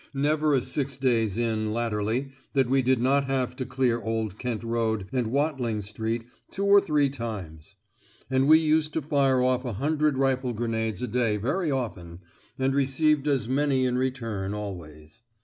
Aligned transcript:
Never 0.15 0.55
a 0.55 0.63
six 0.63 0.97
days 0.97 1.37
in, 1.37 1.71
latterly, 1.71 2.31
that 2.53 2.67
we 2.67 2.81
did 2.81 2.99
not 2.99 3.25
have 3.25 3.55
to 3.57 3.67
clear 3.67 4.01
Old 4.01 4.39
Kent 4.39 4.63
Road 4.63 5.05
and 5.13 5.27
Watling 5.27 5.83
Street 5.83 6.25
two 6.49 6.65
or 6.65 6.81
three 6.81 7.07
times; 7.07 7.75
and 8.27 8.47
we 8.47 8.57
used 8.57 8.93
to 8.93 9.03
fire 9.03 9.43
off 9.43 9.63
a 9.63 9.73
hundred 9.73 10.17
rifle 10.17 10.53
grenades 10.53 11.03
a 11.03 11.07
day 11.07 11.37
very 11.37 11.69
often, 11.69 12.21
and 12.57 12.73
received 12.73 13.27
as 13.27 13.47
many 13.47 13.85
in 13.85 13.95
return 13.95 14.55
always. 14.55 15.21